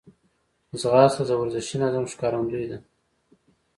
[0.81, 2.77] ځغاسته د ورزشي نظم ښکارندوی ده